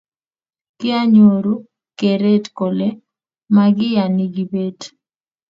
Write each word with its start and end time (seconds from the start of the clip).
kianyoru 0.79 1.53
keret 1.99 2.45
kole 2.57 2.87
makiyani 3.55 4.25
kibet 4.33 4.79